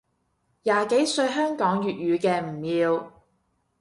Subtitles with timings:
[0.63, 3.11] 廿幾歲香港粵語嘅唔要